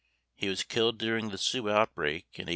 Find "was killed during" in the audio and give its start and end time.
0.49-1.29